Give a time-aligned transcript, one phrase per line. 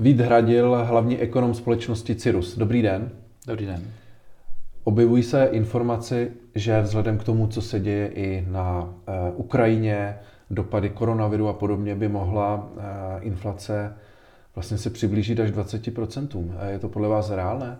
[0.00, 2.58] Vít Hradil, hlavní ekonom společnosti Cirrus.
[2.58, 3.10] Dobrý den.
[3.46, 3.82] Dobrý den.
[4.84, 8.90] Objevují se informace, že vzhledem k tomu, co se děje i na uh,
[9.36, 10.18] Ukrajině,
[10.50, 12.82] dopady koronaviru a podobně, by mohla uh,
[13.20, 13.94] inflace
[14.54, 16.28] vlastně se přiblížit až 20%.
[16.68, 17.78] Je to podle vás reálné?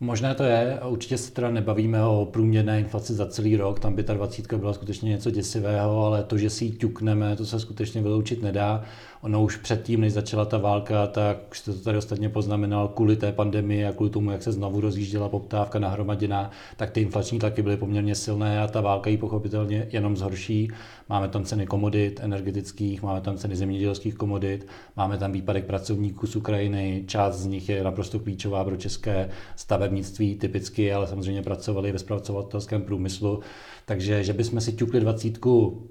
[0.00, 4.02] Možné to je, určitě se teda nebavíme o průměrné inflaci za celý rok, tam by
[4.02, 8.02] ta 20 byla skutečně něco děsivého, ale to, že si ji ťukneme, to se skutečně
[8.02, 8.84] vyloučit nedá.
[9.26, 13.16] Ono už předtím, než začala ta válka, tak už jste to tady ostatně poznamenal, kvůli
[13.16, 17.62] té pandemii a kvůli tomu, jak se znovu rozjížděla poptávka nahromaděná, tak ty inflační tlaky
[17.62, 20.70] byly poměrně silné a ta válka ji pochopitelně jenom zhorší.
[21.08, 26.36] Máme tam ceny komodit energetických, máme tam ceny zemědělských komodit, máme tam výpadek pracovníků z
[26.36, 31.98] Ukrajiny, část z nich je naprosto klíčová pro české stavebnictví typicky, ale samozřejmě pracovali ve
[31.98, 33.40] zpracovatelském průmyslu.
[33.84, 35.82] Takže, že bychom si ťukli dvacítku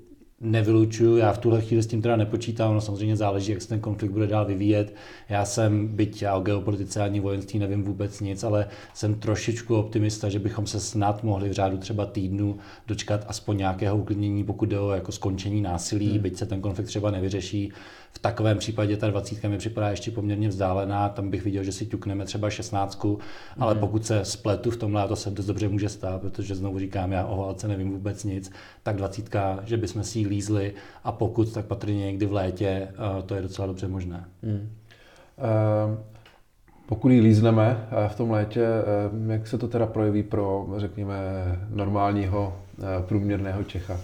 [0.41, 3.79] nevylučuju, já v tuhle chvíli s tím teda nepočítám, no samozřejmě záleží, jak se ten
[3.79, 4.95] konflikt bude dál vyvíjet.
[5.29, 10.29] Já jsem, byť já o geopolitice ani vojenství nevím vůbec nic, ale jsem trošičku optimista,
[10.29, 14.79] že bychom se snad mohli v řádu třeba týdnu dočkat aspoň nějakého uklidnění, pokud jde
[14.79, 16.19] o jako skončení násilí, hmm.
[16.19, 17.71] byť se ten konflikt třeba nevyřeší.
[18.15, 21.85] V takovém případě ta dvacítka mi připadá ještě poměrně vzdálená, tam bych viděl, že si
[21.85, 23.19] ťukneme třeba šestnáctku,
[23.59, 23.79] ale hmm.
[23.79, 27.11] pokud se spletu v tomhle, a to se dost dobře může stát, protože znovu říkám,
[27.11, 28.51] já o válce nevím vůbec nic,
[28.83, 32.87] tak dvacítka, že bychom si ji lízli a pokud, tak patrně někdy v létě,
[33.25, 34.25] to je docela dobře možné.
[34.43, 34.69] Hmm.
[35.89, 35.97] Uh...
[36.87, 41.15] Pokud ji lízneme eh, v tom létě, eh, jak se to teda projeví pro, řekněme,
[41.69, 42.57] normálního
[43.07, 43.99] průměrného Čecha?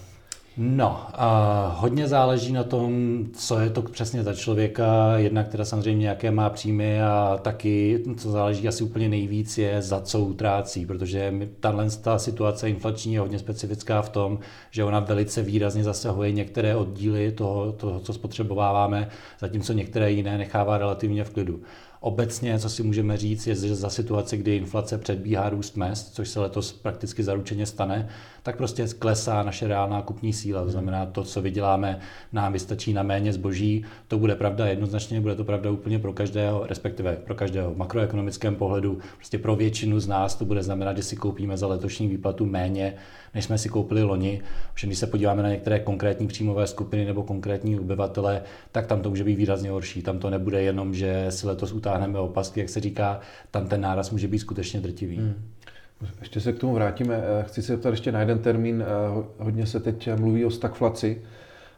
[0.58, 6.08] No, a hodně záleží na tom, co je to přesně za člověka, jednak teda samozřejmě
[6.08, 11.34] jaké má příjmy a taky, co záleží asi úplně nejvíc, je za co utrácí, protože
[11.60, 14.40] tahle ta situace inflační je hodně specifická v tom,
[14.72, 20.78] že ona velice výrazně zasahuje některé oddíly toho, toho co spotřebováváme, zatímco některé jiné nechává
[20.78, 21.62] relativně v klidu.
[22.04, 26.30] Obecně, co si můžeme říct, je, že za situace, kdy inflace předbíhá růst mest, což
[26.30, 28.10] se letos prakticky zaručeně stane,
[28.44, 30.64] tak prostě klesá naše reálná kupní síla.
[30.64, 32.00] To znamená, to, co vyděláme,
[32.34, 33.86] nám vystačí na méně zboží.
[34.08, 38.56] To bude pravda jednoznačně, bude to pravda úplně pro každého, respektive pro každého v makroekonomickém
[38.56, 39.00] pohledu.
[39.18, 42.94] Prostě pro většinu z nás to bude znamenat, že si koupíme za letošní výplatu méně,
[43.34, 44.42] než jsme si koupili loni.
[44.74, 48.42] Všem, když se podíváme na některé konkrétní příjmové skupiny nebo konkrétní obyvatele,
[48.72, 50.02] tak tam to může být výrazně horší.
[50.02, 53.20] Tam to nebude jenom, že si letos utáhneme opasky, jak se říká,
[53.52, 55.18] tam ten náraz může být skutečně drtivý.
[55.18, 55.34] Hmm.
[56.20, 57.24] Ještě se k tomu vrátíme.
[57.24, 58.84] Eh, chci se zeptat ještě na jeden termín.
[58.84, 61.22] Eh, hodně se teď mluví o stagflaci.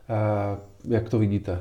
[0.09, 1.59] Eh, jak to vidíte?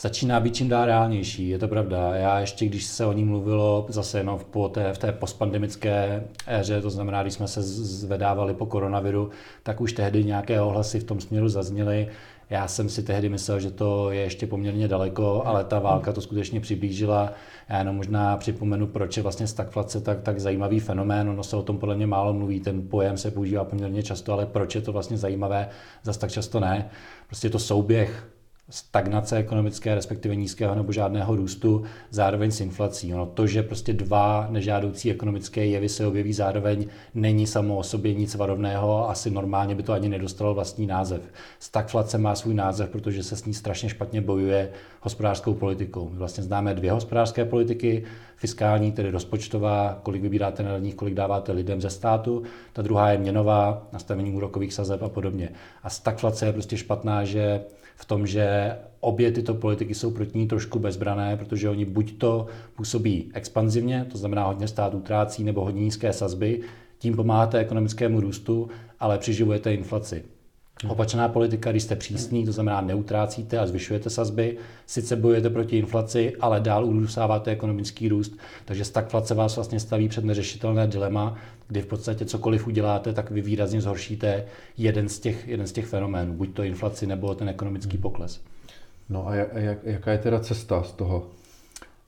[0.00, 2.14] Začíná být čím dál reálnější, je to pravda.
[2.14, 6.80] Já ještě, když se o ní mluvilo zase jenom v té, v té postpandemické éře,
[6.80, 9.30] to znamená, když jsme se zvedávali po koronaviru,
[9.62, 12.08] tak už tehdy nějaké ohlasy v tom směru zazněly.
[12.50, 16.20] Já jsem si tehdy myslel, že to je ještě poměrně daleko, ale ta válka to
[16.20, 17.32] skutečně přiblížila.
[17.68, 21.28] Já jenom možná připomenu, proč je vlastně stagflace tak, tak zajímavý fenomén.
[21.28, 24.46] Ono se o tom podle mě málo mluví, ten pojem se používá poměrně často, ale
[24.46, 25.68] proč je to vlastně zajímavé,
[26.02, 26.90] zase tak často ne.
[27.26, 28.28] Prostě to souběh
[28.70, 33.14] stagnace ekonomické, respektive nízkého nebo žádného růstu, zároveň s inflací.
[33.14, 38.14] Ono to, že prostě dva nežádoucí ekonomické jevy se objeví zároveň, není samo o sobě
[38.14, 41.22] nic varovného, asi normálně by to ani nedostalo vlastní název.
[41.58, 46.08] Stagflace má svůj název, protože se s ní strašně špatně bojuje hospodářskou politikou.
[46.08, 48.04] My vlastně známe dvě hospodářské politiky,
[48.36, 53.18] fiskální, tedy rozpočtová, kolik vybíráte na daních, kolik dáváte lidem ze státu, ta druhá je
[53.18, 55.48] měnová, nastavení úrokových sazeb a podobně.
[55.82, 57.60] A stagflace je prostě špatná, že
[57.96, 62.46] v tom, že obě tyto politiky jsou proti ní trošku bezbrané, protože oni buď to
[62.76, 66.60] působí expanzivně, to znamená hodně stát utrácí, nebo hodně nízké sazby,
[66.98, 68.68] tím pomáháte ekonomickému růstu,
[69.00, 70.24] ale přiživujete inflaci.
[70.82, 70.90] Hmm.
[70.90, 74.56] Opačná politika, když jste přísný, to znamená neutrácíte a zvyšujete sazby,
[74.86, 80.24] sice bojujete proti inflaci, ale dál udusáváte ekonomický růst, takže stagflace vás vlastně staví před
[80.24, 81.36] neřešitelné dilema,
[81.68, 84.44] kdy v podstatě cokoliv uděláte, tak vy výrazně zhoršíte
[84.76, 88.40] jeden z těch, jeden z těch fenoménů, buď to inflaci nebo ten ekonomický pokles.
[89.08, 91.26] No a jak, jaká je teda cesta z toho?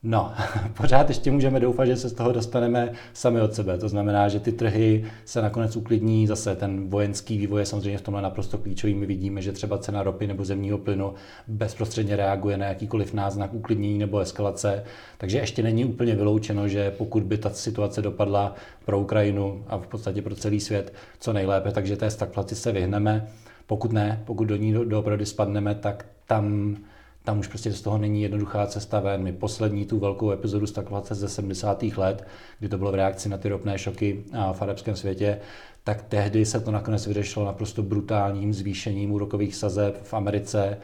[0.03, 0.33] No,
[0.77, 3.79] pořád ještě můžeme doufat, že se z toho dostaneme sami od sebe.
[3.79, 6.27] To znamená, že ty trhy se nakonec uklidní.
[6.27, 8.95] Zase ten vojenský vývoj je samozřejmě v tomhle naprosto klíčový.
[8.95, 11.15] My vidíme, že třeba cena ropy nebo zemního plynu
[11.49, 14.85] bezprostředně reaguje na jakýkoliv náznak uklidnění nebo eskalace.
[15.19, 18.55] Takže ještě není úplně vyloučeno, že pokud by ta situace dopadla
[18.85, 23.29] pro Ukrajinu a v podstatě pro celý svět co nejlépe, takže té stagflaci se vyhneme.
[23.67, 26.77] Pokud ne, pokud do ní doopravdy spadneme, tak tam
[27.25, 29.23] tam už prostě z toho není jednoduchá cesta ven.
[29.23, 31.83] My poslední tu velkou epizodu stagflace ze 70.
[31.83, 32.27] let,
[32.59, 35.41] kdy to bylo v reakci na ty ropné šoky v arabském světě,
[35.85, 40.79] tak tehdy se to nakonec vyřešilo naprosto brutálním zvýšením úrokových sazeb v Americe,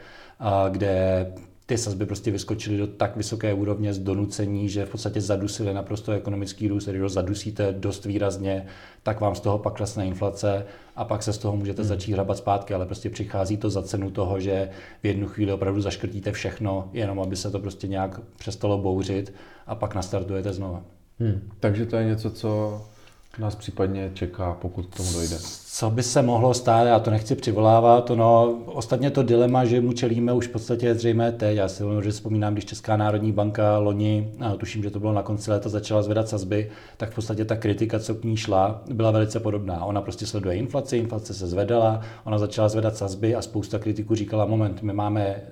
[0.71, 1.27] kde
[1.67, 6.13] ty sazby prostě vyskočily do tak vysoké úrovně z donucení, že v podstatě zadusily naprosto
[6.13, 8.67] ekonomický růst, když ho zadusíte dost výrazně,
[9.03, 10.67] tak vám z toho pak klesne inflace
[10.97, 11.89] a pak se z toho můžete hmm.
[11.89, 14.71] začít hrabat zpátky, ale prostě přichází to za cenu toho, že
[15.03, 19.35] v jednu chvíli opravdu zaškrtíte všechno, jenom aby se to prostě nějak přestalo bouřit
[19.67, 20.83] a pak nastartujete znova.
[21.19, 21.51] Hmm.
[21.61, 22.81] Takže to je něco, co
[23.39, 25.37] nás případně čeká, pokud k tomu dojde?
[25.67, 29.93] Co by se mohlo stát, já to nechci přivolávat, no, ostatně to dilema, že mu
[29.93, 31.57] čelíme už v podstatě je zřejmé teď.
[31.57, 35.23] Já si že vzpomínám, když Česká národní banka loni, a tuším, že to bylo na
[35.23, 39.11] konci léta, začala zvedat sazby, tak v podstatě ta kritika, co k ní šla, byla
[39.11, 39.85] velice podobná.
[39.85, 44.47] Ona prostě sleduje inflaci, inflace se zvedala, ona začala zvedat sazby a spousta kritiků říkala,
[44.47, 45.43] moment, my máme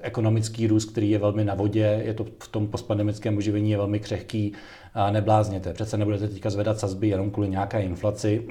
[0.00, 4.00] ekonomický růst, který je velmi na vodě, je to v tom postpandemickém oživení je velmi
[4.00, 4.52] křehký,
[4.96, 5.72] a neblázněte.
[5.72, 8.46] Přece nebudete teďka zvedat sazby jenom kvůli nějaké inflaci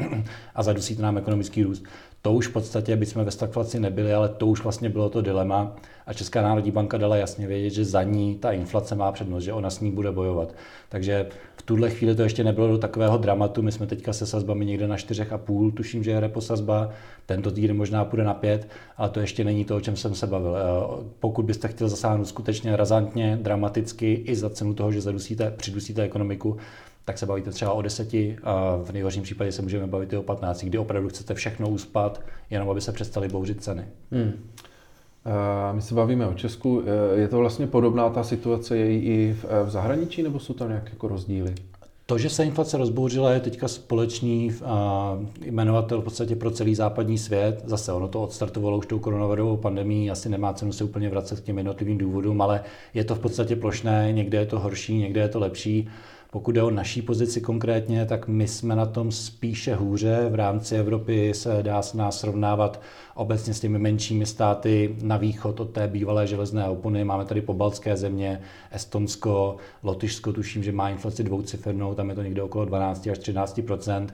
[0.56, 1.84] a zadusíte nám ekonomický růst.
[2.26, 5.76] To už v podstatě, bychom ve stagflaci nebyli, ale to už vlastně bylo to dilema
[6.06, 9.54] a Česká národní banka dala jasně vědět, že za ní ta inflace má přednost, že
[9.54, 10.56] ona s ní bude bojovat.
[10.90, 11.28] Takže
[11.58, 13.62] v tuhle chvíli to ještě nebylo do takového dramatu.
[13.62, 16.90] My jsme teďka se sazbami někde na 4,5, tuším, že je repo sazba.
[17.26, 18.68] Tento týden možná půjde na 5,
[18.98, 20.56] ale to ještě není to, o čem jsem se bavil.
[20.58, 26.02] Eh, pokud byste chtěl zasáhnout skutečně razantně, dramaticky i za cenu toho, že zadusíte, přidusíte
[26.02, 26.58] ekonomiku,
[27.06, 30.24] tak se bavíte třeba o deseti a v nejhorším případě se můžeme bavit i o
[30.24, 33.86] 15, kdy opravdu chcete všechno uspat, jenom aby se přestaly bouřit ceny.
[34.12, 34.32] Hmm.
[35.72, 36.84] My se bavíme o Česku.
[37.16, 40.54] E, je to vlastně podobná ta situace je i v, e, v zahraničí, nebo jsou
[40.54, 41.56] tam nějaké jako rozdíly?
[42.06, 44.52] To, že se inflace rozbouřila, je teďka společný
[45.46, 47.64] jmenovatel v podstatě pro celý západní svět.
[47.66, 51.44] Zase ono to odstartovalo už tou koronavirovou pandemí, asi nemá cenu se úplně vracet k
[51.44, 52.64] těm jednotlivým důvodům, ale
[52.94, 55.90] je to v podstatě plošné, někde je to horší, někde je to lepší.
[56.36, 60.28] Pokud jde o naší pozici konkrétně, tak my jsme na tom spíše hůře.
[60.30, 62.82] V rámci Evropy se dá s nás srovnávat
[63.16, 67.04] obecně s těmi menšími státy na východ od té bývalé železné opony.
[67.04, 68.42] Máme tady pobaltské země,
[68.72, 74.08] Estonsko, Lotyšsko, tuším, že má inflaci dvoucifernou, tam je to někde okolo 12 až 13%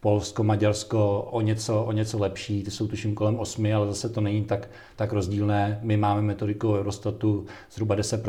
[0.00, 4.20] Polsko, Maďarsko o něco, o něco lepší, ty jsou tuším kolem 8, ale zase to
[4.20, 5.78] není tak, tak rozdílné.
[5.82, 8.22] My máme metodiku Eurostatu zhruba 10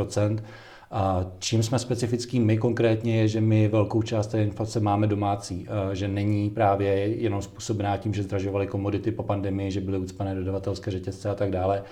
[0.91, 5.67] a čím jsme specifický my konkrétně je, že my velkou část té inflace máme domácí,
[5.93, 10.91] že není právě jenom způsobená tím, že zdražovaly komodity po pandemii, že byly ucpané dodavatelské
[10.91, 11.83] řetězce a tak dále.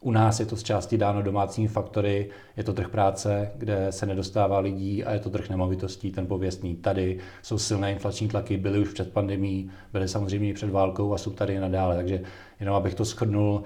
[0.00, 4.06] U nás je to z části dáno domácími faktory, je to trh práce, kde se
[4.06, 6.74] nedostává lidí a je to trh nemovitostí, ten pověstný.
[6.74, 11.18] Tady jsou silné inflační tlaky, byly už před pandemí, byly samozřejmě i před válkou a
[11.18, 11.96] jsou tady i nadále.
[11.96, 12.22] Takže
[12.60, 13.62] jenom abych to shrnul,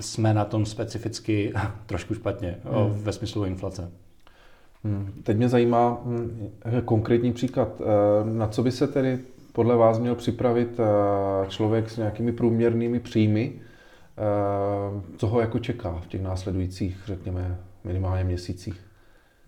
[0.00, 1.52] jsme na tom specificky
[1.86, 3.02] trošku špatně hmm.
[3.02, 3.92] ve smyslu inflace.
[4.84, 5.12] Hmm.
[5.22, 6.50] Teď mě zajímá hmm,
[6.84, 7.80] konkrétní příklad.
[7.80, 7.84] Eh,
[8.32, 9.18] na co by se tedy
[9.52, 13.52] podle vás měl připravit eh, člověk s nějakými průměrnými příjmy?
[13.52, 18.80] Eh, co ho jako čeká v těch následujících, řekněme, minimálně měsících?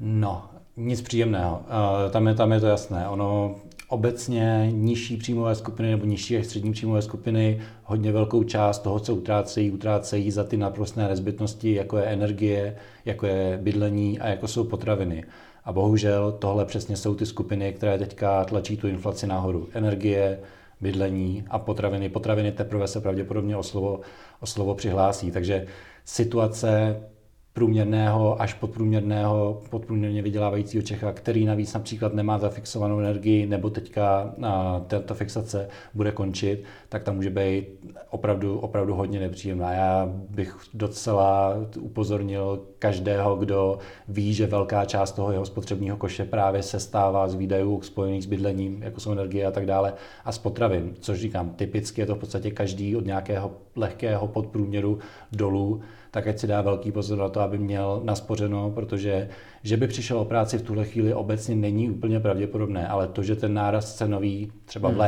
[0.00, 0.44] No,
[0.76, 1.62] nic příjemného.
[2.10, 3.08] Tam je, tam je to jasné.
[3.08, 3.54] Ono
[3.94, 9.14] obecně nižší příjmové skupiny nebo nižší až střední příjmové skupiny hodně velkou část toho, co
[9.14, 14.64] utrácejí, utrácejí za ty naprostné nezbytnosti, jako je energie, jako je bydlení a jako jsou
[14.64, 15.24] potraviny.
[15.64, 19.68] A bohužel tohle přesně jsou ty skupiny, které teďka tlačí tu inflaci nahoru.
[19.72, 20.38] Energie,
[20.80, 22.08] bydlení a potraviny.
[22.08, 24.00] Potraviny teprve se pravděpodobně o slovo,
[24.40, 25.30] o slovo přihlásí.
[25.30, 25.66] Takže
[26.04, 27.00] situace
[27.54, 34.34] průměrného až podprůměrného, podprůměrně vydělávajícího Čecha, který navíc například nemá zafixovanou energii, nebo teďka
[35.04, 37.64] ta fixace bude končit, tak tam může být
[38.10, 39.72] opravdu, opravdu hodně nepříjemná.
[39.72, 46.62] Já bych docela upozornil každého, kdo ví, že velká část toho jeho spotřebního koše právě
[46.62, 49.92] se stává z výdajů spojených s bydlením, jako jsou energie a tak dále,
[50.24, 54.98] a z potravin, což říkám, typicky je to v podstatě každý od nějakého lehkého podprůměru
[55.32, 59.28] dolů, tak ať si dá velký pozor na to, aby měl naspořeno, protože
[59.62, 63.36] že by přišel o práci v tuhle chvíli obecně není úplně pravděpodobné, ale to, že
[63.36, 64.98] ten náraz cenový třeba v hmm.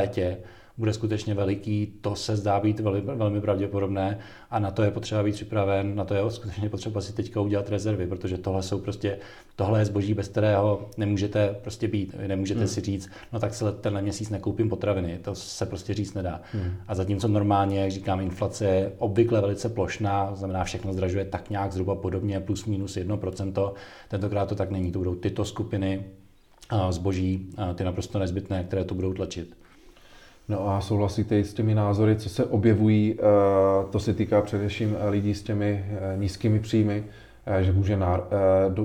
[0.78, 4.18] Bude skutečně veliký, to se zdá být velmi, velmi pravděpodobné
[4.50, 7.68] a na to je potřeba být připraven, na to je skutečně potřeba si teďka udělat
[7.68, 9.18] rezervy, protože tohle jsou prostě,
[9.56, 12.68] tohle je zboží, bez kterého nemůžete prostě být, nemůžete hmm.
[12.68, 16.40] si říct, no tak se tenhle měsíc nekoupím potraviny, to se prostě říct nedá.
[16.52, 16.72] Hmm.
[16.88, 21.72] A zatímco normálně, jak říkám, inflace je obvykle velice plošná, znamená všechno zdražuje tak nějak
[21.72, 23.72] zhruba podobně, plus minus 1%,
[24.08, 26.04] tentokrát to tak není, to budou tyto skupiny
[26.90, 29.56] zboží, ty naprosto nezbytné, které to budou tlačit.
[30.48, 33.22] No a souhlasíte i s těmi názory, co se objevují, eh,
[33.90, 37.04] to se týká především lidí s těmi eh, nízkými příjmy,
[37.46, 37.98] eh, že může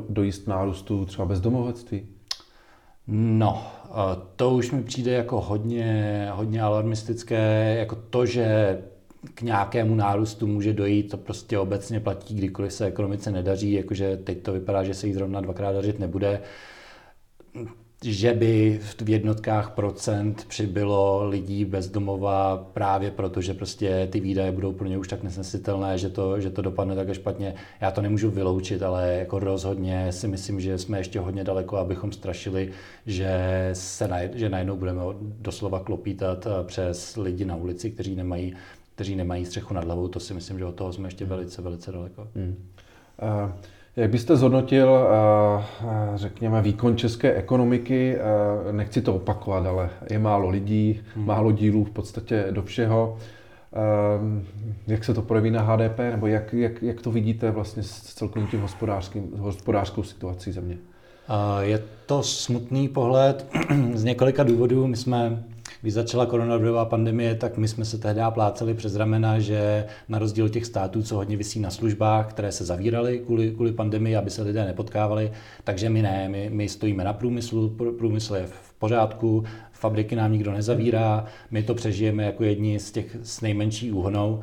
[0.10, 2.06] dojít nárůstu třeba bezdomovectví?
[3.08, 3.68] No,
[4.36, 8.78] to už mi přijde jako hodně, hodně alarmistické, jako to, že
[9.34, 14.42] k nějakému nárůstu může dojít, to prostě obecně platí, kdykoliv se ekonomice nedaří, jakože teď
[14.42, 16.42] to vypadá, že se jí zrovna dvakrát dařit nebude
[18.06, 24.52] že by v jednotkách procent přibylo lidí bez domova právě proto, že prostě ty výdaje
[24.52, 27.54] budou pro ně už tak nesnesitelné, že to, že to dopadne tak špatně.
[27.82, 32.12] Já to nemůžu vyloučit, ale jako rozhodně si myslím, že jsme ještě hodně daleko, abychom
[32.12, 32.72] strašili,
[33.06, 38.54] že, se naj, že najednou budeme doslova klopítat eh, přes lidi na ulici, kteří nemají,
[38.96, 40.08] kteří nemají střechu nad hlavou.
[40.08, 42.28] To si myslím, že od toho jsme ještě velice, velice daleko.
[42.36, 42.56] Hmm.
[43.22, 43.52] Uh...
[43.96, 48.16] Jak byste zhodnotil, eh, eh, řekněme, výkon české ekonomiky?
[48.16, 51.26] Eh, nechci to opakovat, ale je málo lidí, hmm.
[51.26, 53.18] málo dílů v podstatě do všeho.
[54.88, 58.48] Jak se to projeví na HDP, nebo jak, jak, jak to vidíte vlastně s celkovým
[58.48, 60.78] tím hospodářským, hospodářskou situací země?
[61.60, 63.46] Je to smutný pohled
[63.94, 64.88] z několika důvodů.
[64.88, 65.44] My jsme
[65.82, 70.50] když začala koronavirová pandemie, tak my jsme se tehdy pláceli přes ramena, že na rozdíl
[70.50, 74.42] těch států, co hodně vysí na službách, které se zavíraly kvůli, kvůli pandemii, aby se
[74.42, 75.32] lidé nepotkávali,
[75.64, 80.52] takže my ne, my, my stojíme na průmyslu, průmysl je v pořádku, fabriky nám nikdo
[80.52, 84.42] nezavírá, my to přežijeme jako jedni z těch s nejmenší úhnou.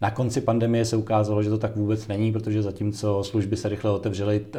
[0.00, 3.90] Na konci pandemie se ukázalo, že to tak vůbec není, protože zatímco služby se rychle
[3.90, 4.58] otevřely, eh,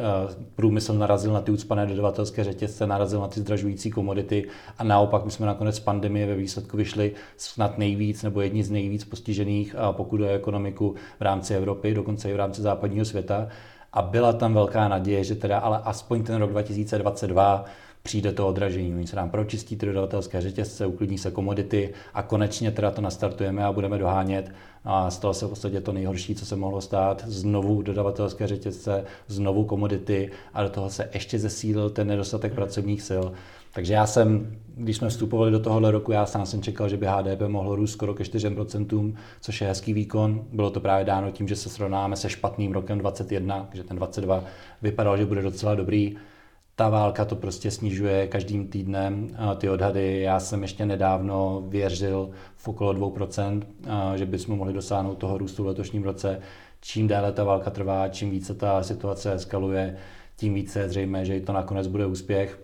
[0.54, 5.30] průmysl narazil na ty ucpané dodavatelské řetězce, narazil na ty zdražující komodity a naopak my
[5.30, 10.30] jsme nakonec pandemie ve výsledku vyšli snad nejvíc nebo jedni z nejvíc postižených, pokud je
[10.30, 13.48] ekonomiku v rámci Evropy, dokonce i v rámci západního světa.
[13.92, 17.64] A byla tam velká naděje, že teda ale aspoň ten rok 2022
[18.02, 18.94] přijde to odražení.
[18.94, 23.64] Oni se nám pročistí ty dodavatelské řetězce, uklidní se komodity a konečně teda to nastartujeme
[23.64, 24.52] a budeme dohánět.
[24.84, 27.24] A stalo se v podstatě to nejhorší, co se mohlo stát.
[27.26, 33.24] Znovu dodavatelské řetězce, znovu komodity a do toho se ještě zesílil ten nedostatek pracovních sil.
[33.72, 37.06] Takže já jsem, když jsme vstupovali do tohohle roku, já sám jsem čekal, že by
[37.06, 40.44] HDP mohlo růst skoro ke 4%, což je hezký výkon.
[40.52, 44.44] Bylo to právě dáno tím, že se srovnáme se špatným rokem 21, že ten 22
[44.82, 46.16] vypadal, že bude docela dobrý
[46.76, 50.20] ta válka to prostě snižuje každým týdnem ty odhady.
[50.20, 53.62] Já jsem ještě nedávno věřil v okolo 2%,
[54.14, 56.40] že bychom mohli dosáhnout toho růstu v letošním roce.
[56.80, 59.96] Čím déle ta válka trvá, čím více ta situace eskaluje,
[60.36, 62.58] tím více je zřejmé, že to nakonec bude úspěch.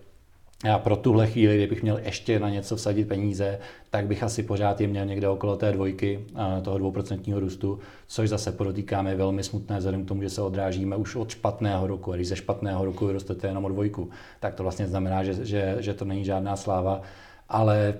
[0.65, 3.59] Já pro tuhle chvíli, kdybych měl ještě na něco vsadit peníze,
[3.91, 6.25] tak bych asi pořád je měl někde okolo té dvojky,
[6.63, 10.97] toho dvouprocentního růstu, což zase podotýkáme je velmi smutné vzhledem k tomu, že se odrážíme
[10.97, 12.13] už od špatného roku.
[12.13, 14.11] A když ze špatného roku vyrostete jenom o dvojku,
[14.41, 17.03] tak to vlastně znamená, že, že, že to není žádná sláva.
[17.49, 17.95] Ale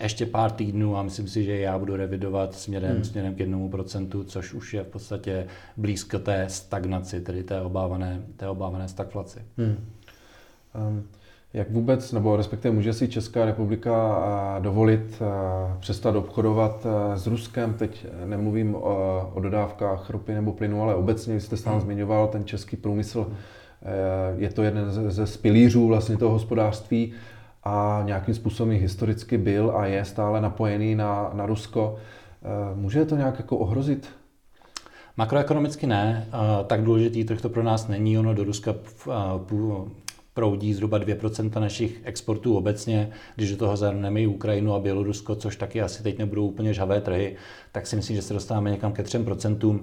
[0.00, 3.04] ještě pár týdnů a myslím si, že já budu revidovat směrem, hmm.
[3.04, 8.22] směrem k jednomu procentu, což už je v podstatě blízko té stagnaci, tedy té obávané,
[8.36, 9.38] té obávané stagflaci.
[9.58, 9.76] Hmm.
[10.88, 11.08] Um.
[11.54, 14.18] Jak vůbec, nebo respektive může si Česká republika
[14.60, 15.22] dovolit
[15.80, 17.74] přestat obchodovat s Ruskem?
[17.74, 21.82] Teď nemluvím o, dodávkách ropy nebo plynu, ale obecně, vy jste sám hmm.
[21.82, 23.32] zmiňoval, ten český průmysl
[24.36, 27.12] je to jeden ze, ze pilířů vlastně toho hospodářství
[27.64, 31.96] a nějakým způsobem historicky byl a je stále napojený na, na Rusko.
[32.74, 34.08] Může to nějak jako ohrozit
[35.16, 36.26] Makroekonomicky ne,
[36.66, 38.18] tak důležitý trh to pro nás není.
[38.18, 38.74] Ono do Ruska
[40.34, 43.10] proudí zhruba 2% našich exportů obecně.
[43.36, 47.00] Když do toho zahrneme i Ukrajinu a Bělorusko, což taky asi teď nebudou úplně žhavé
[47.00, 47.36] trhy,
[47.72, 49.80] tak si myslím, že se dostáváme někam ke 3%.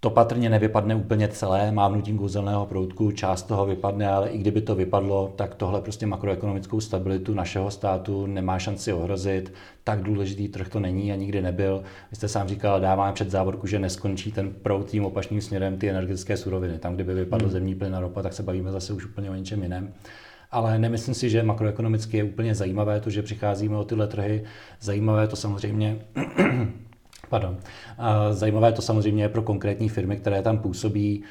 [0.00, 4.74] To patrně nevypadne úplně celé mávnutím kouzelného proutku, část toho vypadne, ale i kdyby to
[4.74, 9.52] vypadlo, tak tohle prostě makroekonomickou stabilitu našeho státu nemá šanci ohrozit.
[9.84, 11.82] Tak důležitý trh to není a nikdy nebyl.
[12.10, 15.90] Vy jste sám říkal, dáváme před závorku, že neskončí ten prout tím opačným směrem ty
[15.90, 16.78] energetické suroviny.
[16.78, 17.52] Tam, kdyby vypadl hmm.
[17.52, 19.92] zemní plyn a ropa, tak se bavíme zase už úplně o něčem jiném
[20.50, 24.44] ale nemyslím si, že makroekonomicky je úplně zajímavé to, že přicházíme o tyhle trhy.
[24.80, 25.98] Zajímavé to samozřejmě
[27.28, 27.58] Pardon.
[28.30, 31.24] Zajímavé to samozřejmě je pro konkrétní firmy, které tam působí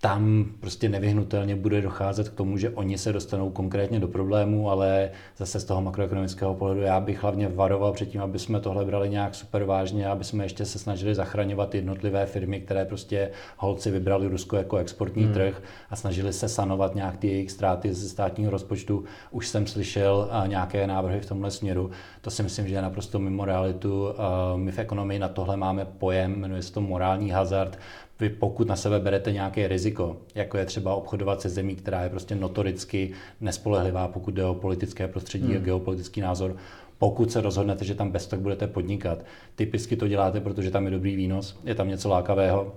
[0.00, 5.10] tam prostě nevyhnutelně bude docházet k tomu, že oni se dostanou konkrétně do problému, ale
[5.36, 9.08] zase z toho makroekonomického pohledu já bych hlavně varoval před tím, aby jsme tohle brali
[9.08, 14.28] nějak super vážně, aby jsme ještě se snažili zachraňovat jednotlivé firmy, které prostě holci vybrali
[14.28, 15.32] Rusko jako exportní hmm.
[15.32, 19.04] trh a snažili se sanovat nějak ty jejich ztráty ze státního rozpočtu.
[19.30, 21.90] Už jsem slyšel nějaké návrhy v tomhle směru.
[22.20, 24.08] To si myslím, že je naprosto mimo realitu.
[24.56, 27.78] My v ekonomii na tohle máme pojem, jmenuje se to morální hazard
[28.20, 32.08] vy pokud na sebe berete nějaké riziko, jako je třeba obchodovat se zemí, která je
[32.08, 35.56] prostě notoricky nespolehlivá, pokud jde o politické prostředí hmm.
[35.56, 36.56] a geopolitický názor,
[36.98, 39.24] pokud se rozhodnete, že tam bez tak budete podnikat.
[39.54, 42.74] Typicky to děláte, protože tam je dobrý výnos, je tam něco lákavého,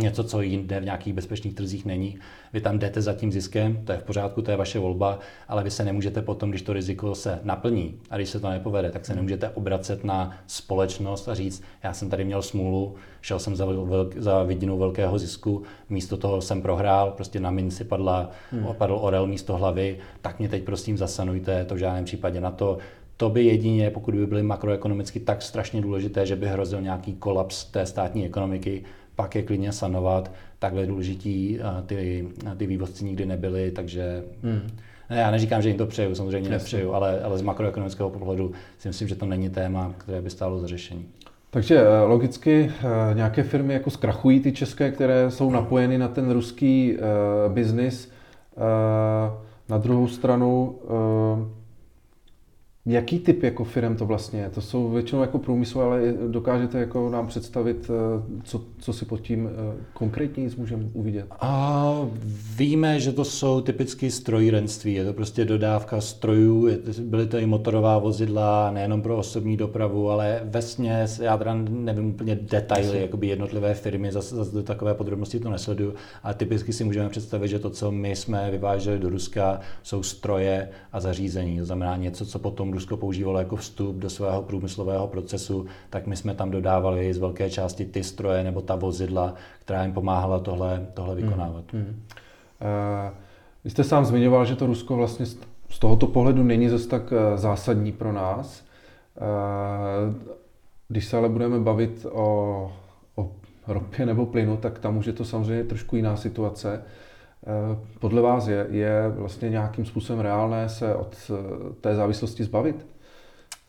[0.00, 2.18] něco, co jinde v nějakých bezpečných trzích není.
[2.52, 5.64] Vy tam jdete za tím ziskem, to je v pořádku, to je vaše volba, ale
[5.64, 9.06] vy se nemůžete potom, když to riziko se naplní a když se to nepovede, tak
[9.06, 13.64] se nemůžete obracet na společnost a říct, já jsem tady měl smůlu, šel jsem za,
[13.64, 18.66] velk, za vidinou velkého zisku, místo toho jsem prohrál, prostě na minci padla, hmm.
[18.78, 22.78] padl orel místo hlavy, tak mě teď prosím zasanujte, to v žádném případě na to,
[23.20, 27.64] to by jedině, pokud by byly makroekonomicky tak strašně důležité, že by hrozil nějaký kolaps
[27.64, 28.84] té státní ekonomiky,
[29.20, 30.32] pak je klidně sanovat.
[30.58, 34.60] Takhle důležití ty, ty vývozci nikdy nebyli, takže hmm.
[35.10, 36.50] ne, já neříkám, že jim to přeju, samozřejmě Jasně.
[36.50, 40.58] nepřeju, ale, ale z makroekonomického pohledu si myslím, že to není téma, které by stálo
[40.58, 41.06] za řešení.
[41.50, 46.30] Takže eh, logicky eh, nějaké firmy jako zkrachují ty české, které jsou napojeny na ten
[46.30, 48.12] ruský uh, biznis.
[48.56, 48.62] Uh,
[49.68, 50.90] na druhou stranu uh,
[52.90, 54.50] Jaký typ jako firm to vlastně je?
[54.50, 59.20] To jsou většinou jako průmysl, ale dokážete jako nám představit, eh, co, co si pod
[59.20, 61.26] tím eh, konkrétní můžeme uvidět?
[61.40, 61.94] A
[62.56, 64.94] víme, že to jsou typicky strojírenství.
[64.94, 66.68] Je to prostě dodávka strojů,
[67.00, 72.38] byly to i motorová vozidla, nejenom pro osobní dopravu, ale vesně, já teda nevím úplně
[72.42, 77.08] detaily, jakoby jednotlivé firmy, zase, zase do takové podrobnosti to nesleduju, ale typicky si můžeme
[77.08, 81.58] představit, že to, co my jsme vyváželi do Ruska, jsou stroje a zařízení.
[81.58, 86.16] To znamená něco, co potom Rusko používalo jako vstup do svého průmyslového procesu, tak my
[86.16, 90.86] jsme tam dodávali z velké části ty stroje nebo ta vozidla, která jim pomáhala tohle,
[90.94, 91.22] tohle hmm.
[91.22, 91.72] vykonávat.
[91.72, 91.86] Mm, mm.
[91.88, 93.14] Uh,
[93.64, 95.26] vy jste sám zmiňoval, že to Rusko vlastně
[95.68, 98.64] z tohoto pohledu není zase tak eh, zásadní pro nás.
[99.20, 100.14] Uh,
[100.88, 102.72] když se ale budeme bavit o,
[103.16, 103.32] o
[103.66, 106.82] ropě nebo plynu, tak tam už je to samozřejmě trošku jiná situace.
[107.46, 111.34] Eh, podle vás je, je vlastně nějakým způsobem reálné se od eh,
[111.80, 112.86] té závislosti zbavit?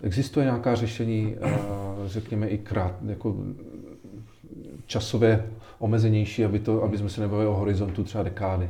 [0.04, 1.60] Existuje nějaká řešení, eh,
[2.06, 3.36] řekněme, i krát, jako
[4.86, 5.46] časově
[5.80, 8.70] omezenější, aby, to, aby jsme se nebavili o horizontu třeba dekády?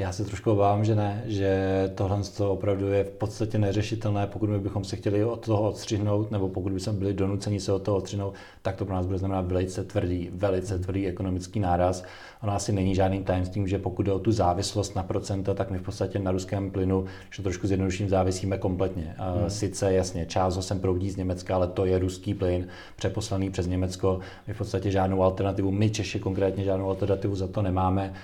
[0.00, 4.58] Já se trošku obávám, že ne, že tohle opravdu je v podstatě neřešitelné, pokud my
[4.58, 8.34] bychom se chtěli od toho odstřihnout, nebo pokud bychom byli donuceni se od toho odstřihnout,
[8.62, 12.04] tak to pro nás bude znamenat velice tvrdý, velice tvrdý ekonomický náraz.
[12.42, 15.78] Ono asi není žádným tajemstvím, že pokud jde o tu závislost na procenta, tak my
[15.78, 19.14] v podstatě na ruském plynu, že trošku zjednoduším, závisíme kompletně.
[19.18, 19.50] Hmm.
[19.50, 23.66] Sice jasně, část ho sem proudí z Německa, ale to je ruský plyn, přeposlaný přes
[23.66, 24.20] Německo.
[24.46, 28.14] My v podstatě žádnou alternativu, my Češi konkrétně žádnou alternativu za to nemáme.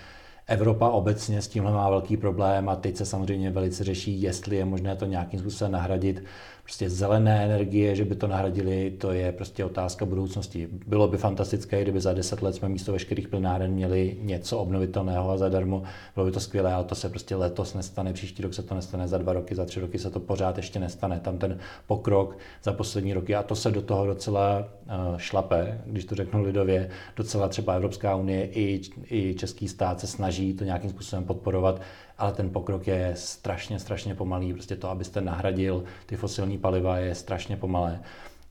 [0.49, 4.65] Evropa obecně s tímhle má velký problém a teď se samozřejmě velice řeší, jestli je
[4.65, 6.25] možné to nějakým způsobem nahradit
[6.67, 10.69] prostě zelené energie, že by to nahradili, to je prostě otázka budoucnosti.
[10.87, 15.37] Bylo by fantastické, kdyby za deset let jsme místo veškerých plynáren měli něco obnovitelného a
[15.37, 15.83] zadarmo.
[16.15, 19.09] Bylo by to skvělé, ale to se prostě letos nestane, příští rok se to nestane,
[19.09, 21.21] za dva roky, za tři roky se to pořád ještě nestane.
[21.21, 26.05] Tam ten pokrok za poslední roky a to se do toho docela uh, šlape, když
[26.05, 30.91] to řeknu lidově, docela třeba Evropská unie i, i český stát se snaží to nějakým
[30.91, 31.81] způsobem podporovat
[32.19, 34.53] ale ten pokrok je strašně, strašně pomalý.
[34.53, 38.01] Prostě to, abyste nahradil ty fosilní paliva, je strašně pomalé.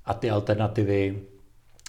[0.05, 1.21] A ty alternativy,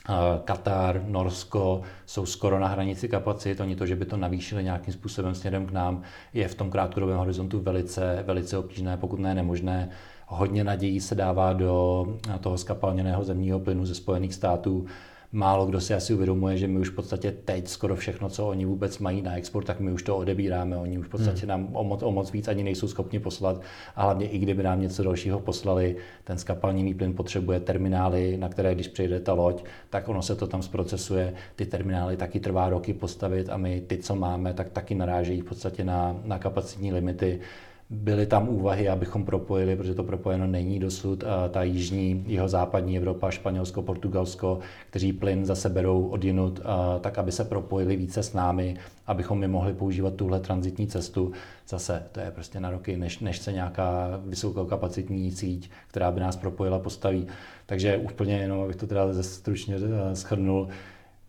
[0.09, 0.13] eh,
[0.45, 3.61] Katar, Norsko jsou skoro na hranici kapacit.
[3.61, 6.03] Oni to, že by to navýšili nějakým způsobem směrem k nám,
[6.33, 9.91] je v tom krátkodobém horizontu velice, velice obtížné, pokud ne nemožné.
[10.27, 12.07] Hodně nadějí se dává do
[12.41, 14.87] toho skapalněného zemního plynu ze Spojených států
[15.33, 18.65] málo kdo si asi uvědomuje, že my už v podstatě teď skoro všechno, co oni
[18.65, 20.77] vůbec mají na export, tak my už to odebíráme.
[20.77, 21.49] Oni už v podstatě hmm.
[21.49, 23.61] nám o moc, o moc víc ani nejsou schopni poslat.
[23.97, 28.75] A hlavně i kdyby nám něco dalšího poslali, ten skapalněný plyn potřebuje terminály, na které
[28.75, 31.35] když přijde ta loď, tak ono se to tam zprocesuje.
[31.57, 35.45] Ty terminály taky trvá roky postavit a my ty, co máme, tak taky narážejí v
[35.45, 37.41] podstatě na, na kapacitní limity.
[37.91, 43.31] Byly tam úvahy, abychom propojili, protože to propojeno není dosud, ta jižní, jeho západní Evropa,
[43.31, 44.59] Španělsko, Portugalsko,
[44.91, 46.61] kteří plyn zase berou odinut,
[47.01, 51.33] tak aby se propojili více s námi, abychom my mohli používat tuhle transitní cestu.
[51.69, 56.37] Zase to je prostě na roky, než, než se nějaká vysokokapacitní síť, která by nás
[56.37, 57.27] propojila, postaví.
[57.67, 60.69] Takže úplně jenom, abych to teda stručně eh, schrnul,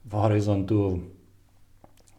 [0.06, 1.04] v horizontu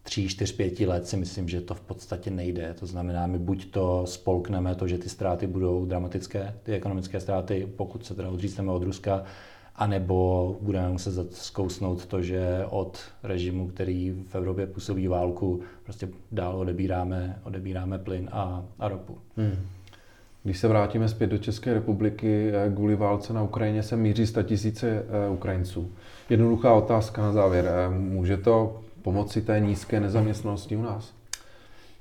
[0.08, 2.74] 3, 4, 5 let si myslím, že to v podstatě nejde.
[2.80, 7.68] To znamená, my buď to spolkneme to, že ty ztráty budou dramatické, ty ekonomické ztráty,
[7.76, 9.24] pokud se teda odřízneme od Ruska,
[9.76, 16.56] anebo budeme muset zkousnout to, že od režimu, který v Evropě působí válku, prostě dál
[16.56, 19.18] odebíráme, odebíráme plyn a, a ropu.
[19.36, 19.56] Hmm.
[20.42, 24.88] Když se vrátíme zpět do České republiky, eh, kvůli válce na Ukrajině se míří tisíce
[24.90, 25.90] eh, Ukrajinců.
[26.30, 27.68] Jednoduchá otázka na závěr.
[27.68, 31.12] Eh, může to pomoci té nízké nezaměstnanosti u nás?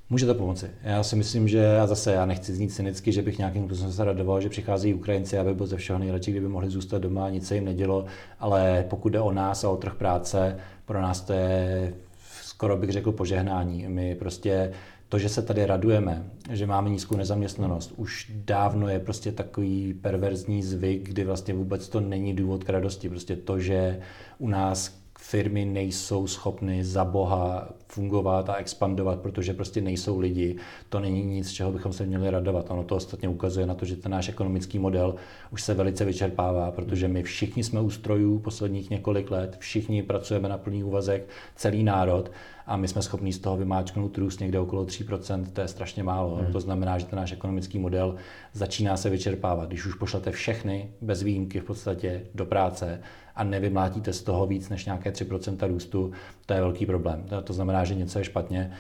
[0.10, 0.70] Může to pomoci.
[0.84, 4.06] Já si myslím, že a zase já nechci znít cynicky, že bych nějakým způsobem se
[4.06, 7.56] radoval, že přichází Ukrajinci, aby byl ze všeho nejradši, kdyby mohli zůstat doma, nic se
[7.56, 8.06] jim nedělo,
[8.40, 11.94] ale pokud jde o nás a o trh práce, pro nás to je
[12.42, 13.88] skoro bych řekl požehnání.
[13.88, 14.72] My prostě
[15.10, 20.64] to, že se tady radujeme, že máme nízkou nezaměstnanost, už dávno je prostě takový perverzní
[20.64, 23.10] zvyk, kdy vlastně vůbec to není důvod k radosti.
[23.10, 24.00] Prostě to, že
[24.38, 30.56] u nás firmy nejsou schopny za boha fungovat a expandovat, protože prostě nejsou lidi.
[30.90, 32.72] To není nic, z čeho bychom se měli radovat.
[32.72, 35.16] Ono to ostatně ukazuje na to, že ten náš ekonomický model
[35.52, 40.50] už se velice vyčerpává, protože my všichni jsme u strojů posledních několik let, všichni pracujeme
[40.50, 42.32] na plný úvazek, celý národ
[42.68, 46.36] a my jsme schopni z toho vymáčknout růst někde okolo 3%, to je strašně málo.
[46.36, 46.52] Hmm.
[46.52, 48.16] To znamená, že ten náš ekonomický model
[48.54, 49.68] začíná se vyčerpávat.
[49.68, 53.02] Když už pošlete všechny bez výjimky v podstatě do práce
[53.36, 56.12] a nevymlátíte z toho víc než nějaké 3% růstu,
[56.46, 57.26] to je velký problém.
[57.44, 58.72] To znamená, že něco je špatně.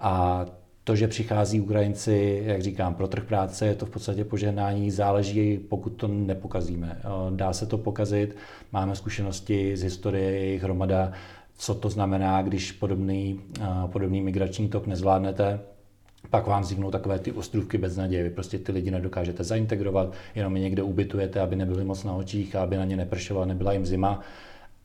[0.00, 0.44] A
[0.84, 5.58] to, že přichází Ukrajinci, jak říkám, pro trh práce, je to v podstatě požehnání, záleží,
[5.58, 7.00] pokud to nepokazíme.
[7.30, 8.36] Dá se to pokazit,
[8.72, 11.12] máme zkušenosti z historie, jejich hromada,
[11.56, 13.40] co to znamená, když podobný,
[13.86, 15.60] podobný migrační tok nezvládnete,
[16.30, 18.22] pak vám vzniknou takové ty ostrůvky bez naděje.
[18.22, 22.56] Vy prostě ty lidi nedokážete zaintegrovat, jenom je někde ubytujete, aby nebyli moc na očích
[22.56, 24.20] a aby na ně nepršelo, nebyla jim zima.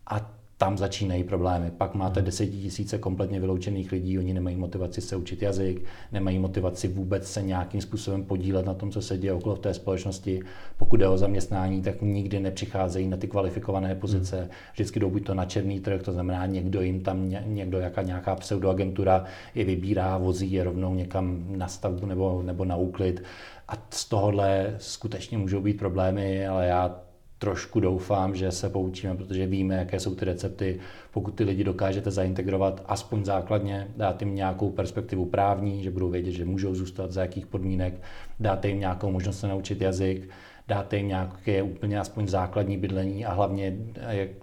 [0.07, 1.71] A tam začínají problémy.
[1.71, 7.31] Pak máte desetitisíce kompletně vyloučených lidí, oni nemají motivaci se učit jazyk, nemají motivaci vůbec
[7.31, 10.39] se nějakým způsobem podílet na tom, co se děje okolo v té společnosti.
[10.77, 14.37] Pokud jde o zaměstnání, tak nikdy nepřicházejí na ty kvalifikované pozice.
[14.37, 14.49] Hmm.
[14.73, 18.35] Vždycky jdou buď to na černý trh, to znamená někdo jim tam, někdo, jaká nějaká
[18.35, 19.23] pseudoagentura
[19.55, 23.23] je vybírá, vozí je rovnou někam na stavbu nebo, nebo na úklid.
[23.67, 27.08] A z tohohle skutečně můžou být problémy, ale já
[27.39, 30.79] trošku doufám, že se poučíme, protože víme, jaké jsou ty recepty.
[31.11, 36.31] Pokud ty lidi dokážete zaintegrovat aspoň základně, dát jim nějakou perspektivu právní, že budou vědět,
[36.31, 38.01] že můžou zůstat za jakých podmínek,
[38.39, 40.29] dáte jim nějakou možnost se naučit jazyk,
[40.67, 43.77] dáte jim nějaké úplně aspoň základní bydlení a hlavně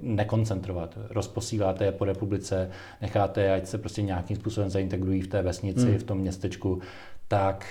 [0.01, 0.99] nekoncentrovat.
[1.11, 2.71] Rozposíláte je po republice,
[3.03, 5.99] necháte je, ať se prostě nějakým způsobem zaintegrují v té vesnici, hmm.
[5.99, 6.81] v tom městečku,
[7.29, 7.67] tak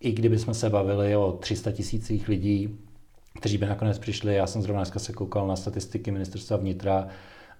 [0.00, 2.78] i kdyby jsme se bavili o 300 tisících lidí,
[3.38, 4.34] kteří by nakonec přišli.
[4.34, 7.08] Já jsem zrovna dneska se koukal na statistiky ministerstva vnitra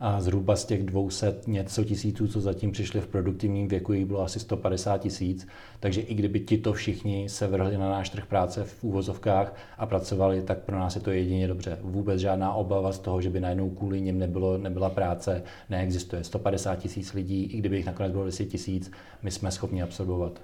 [0.00, 4.22] a zhruba z těch 200 něco tisíců, co zatím přišli v produktivním věku, jich bylo
[4.22, 5.46] asi 150 tisíc.
[5.80, 9.86] Takže i kdyby ti to všichni se vrhli na náš trh práce v úvozovkách a
[9.86, 11.78] pracovali, tak pro nás je to jedině dobře.
[11.82, 16.24] Vůbec žádná obava z toho, že by najednou kvůli nim nebylo, nebyla práce, neexistuje.
[16.24, 18.90] 150 tisíc lidí, i kdyby jich nakonec bylo 10 tisíc,
[19.22, 20.40] my jsme schopni absorbovat.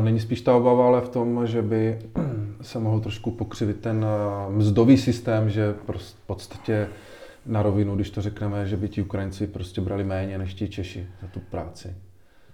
[0.00, 1.98] Není spíš ta obava ale v tom, že by
[2.62, 4.06] se mohl trošku pokřivit ten
[4.48, 6.88] mzdový systém, že v podstatě
[7.46, 11.06] na rovinu, když to řekneme, že by ti Ukrajinci prostě brali méně než ti Češi
[11.22, 11.94] za tu práci.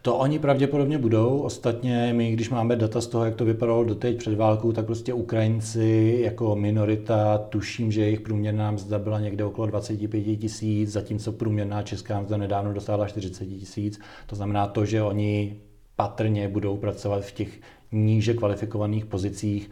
[0.02, 1.38] To oni pravděpodobně budou.
[1.38, 5.14] Ostatně my, když máme data z toho, jak to vypadalo doteď před válkou, tak prostě
[5.14, 11.83] Ukrajinci jako minorita, tuším, že jejich průměrná mzda byla někde okolo 25 tisíc, zatímco průměrná
[11.83, 14.00] česká mzda nedávno dosáhla 40 tisíc.
[14.26, 15.57] To znamená to, že oni
[15.98, 17.61] patrně budou pracovat v těch
[17.92, 19.70] níže kvalifikovaných pozicích.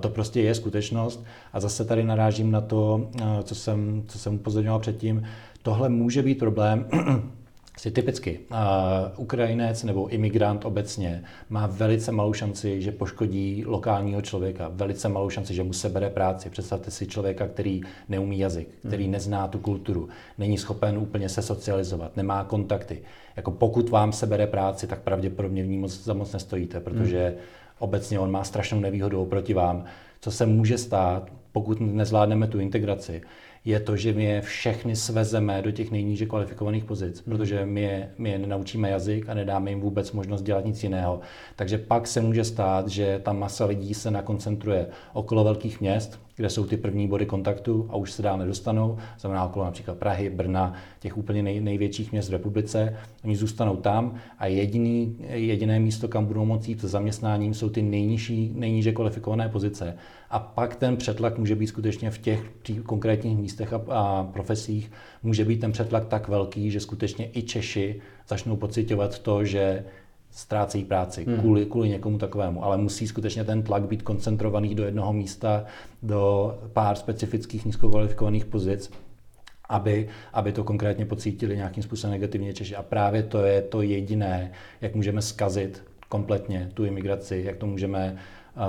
[0.00, 1.24] To prostě je skutečnost.
[1.52, 3.10] A zase tady narážím na to,
[3.44, 5.22] co jsem, co jsem upozorňoval předtím.
[5.62, 6.88] Tohle může být problém,
[7.80, 8.56] si typicky uh,
[9.16, 15.54] Ukrajinec nebo imigrant obecně má velice malou šanci, že poškodí lokálního člověka, velice malou šanci,
[15.54, 16.50] že mu sebere práci.
[16.50, 19.12] Představte si člověka, který neumí jazyk, který hmm.
[19.12, 23.02] nezná tu kulturu, není schopen úplně se socializovat, nemá kontakty.
[23.36, 27.36] Jako pokud vám sebere práci, tak pravděpodobně v ní moc, za moc nestojíte, protože hmm.
[27.78, 29.84] obecně on má strašnou nevýhodu oproti vám.
[30.20, 33.22] Co se může stát, pokud nezvládneme tu integraci,
[33.64, 38.10] je to, že my je všechny svezeme do těch nejníže kvalifikovaných pozic, protože my je,
[38.18, 41.20] my je nenaučíme jazyk a nedáme jim vůbec možnost dělat nic jiného.
[41.56, 46.50] Takže pak se může stát, že ta masa lidí se nakoncentruje okolo velkých měst, kde
[46.50, 50.74] jsou ty první body kontaktu a už se dál nedostanou, znamená okolo například Prahy, Brna,
[51.00, 52.96] těch úplně nej, největších měst v republice.
[53.24, 58.52] Oni zůstanou tam a jediný, jediné místo, kam budou moci jít zaměstnáním, jsou ty nejnižší,
[58.54, 59.96] nejníže kvalifikované pozice.
[60.30, 62.42] A pak ten přetlak může být skutečně v těch
[62.82, 68.00] konkrétních místech a, a profesích, může být ten přetlak tak velký, že skutečně i Češi
[68.28, 69.84] začnou pocitovat to, že
[70.30, 71.38] ztrácejí práci hmm.
[71.38, 75.64] kvůli, kvůli někomu takovému, ale musí skutečně ten tlak být koncentrovaný do jednoho místa,
[76.02, 78.90] do pár specifických nízkokvalifikovaných pozic,
[79.68, 82.76] aby, aby to konkrétně pocítili nějakým způsobem negativně Češi.
[82.76, 88.16] A právě to je to jediné, jak můžeme skazit kompletně tu imigraci, jak to můžeme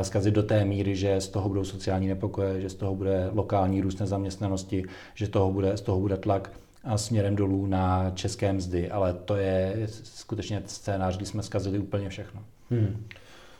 [0.02, 3.82] zkazit do té míry, že z toho budou sociální nepokoje, že z toho bude lokální
[3.82, 4.84] růst nezaměstnanosti,
[5.16, 6.52] že toho bude, z toho bude tlak
[6.96, 12.42] směrem dolů na české mzdy, ale to je skutečně scénář, kdy jsme zkazili úplně všechno.
[12.70, 13.06] Hmm.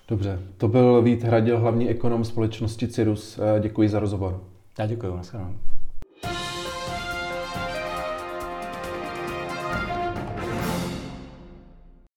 [0.08, 3.40] Dobře, to byl Vít Hradil, hlavní ekonom společnosti Cirrus.
[3.60, 4.44] Děkuji za rozhovor.
[4.80, 5.56] Já děkuji, nashledanou.